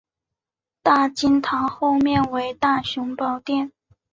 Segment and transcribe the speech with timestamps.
[0.81, 3.71] 大经堂后面为大雄宝殿。